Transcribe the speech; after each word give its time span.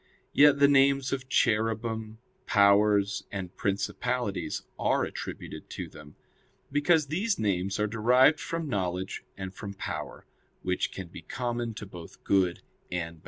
Yet 0.33 0.57
the 0.57 0.67
names 0.67 1.13
of 1.13 1.29
Cherubim, 1.29 2.17
Powers, 2.47 3.27
and 3.31 3.55
Principalities 3.55 4.63
are 4.79 5.03
attributed 5.03 5.69
to 5.69 5.87
them; 5.87 6.15
because 6.71 7.09
these 7.09 7.37
names 7.37 7.79
are 7.79 7.85
derived 7.85 8.39
from 8.39 8.67
knowledge 8.67 9.23
and 9.37 9.53
from 9.53 9.75
power, 9.75 10.25
which 10.63 10.91
can 10.91 11.09
be 11.09 11.21
common 11.21 11.75
to 11.75 11.85
both 11.85 12.23
good 12.23 12.61
and 12.91 13.17
bad. 13.17 13.19